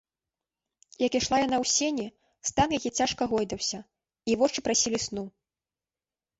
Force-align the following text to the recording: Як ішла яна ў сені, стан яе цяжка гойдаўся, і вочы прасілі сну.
Як 1.05 1.17
ішла 1.19 1.37
яна 1.41 1.55
ў 1.63 1.73
сені, 1.73 2.07
стан 2.51 2.67
яе 2.79 2.89
цяжка 2.99 3.29
гойдаўся, 3.35 3.79
і 4.33 4.41
вочы 4.43 4.59
прасілі 4.69 4.97
сну. 5.09 5.23